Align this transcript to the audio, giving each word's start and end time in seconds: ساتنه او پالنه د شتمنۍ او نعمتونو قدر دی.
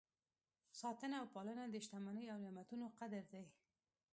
ساتنه 0.79 1.15
او 1.21 1.27
پالنه 1.33 1.63
د 1.69 1.75
شتمنۍ 1.85 2.25
او 2.31 2.37
نعمتونو 2.43 2.85
قدر 2.99 3.23
دی. 3.33 3.45